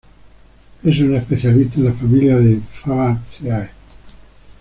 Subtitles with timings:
[0.83, 3.69] Es una especialista en la familia de Fabaceae.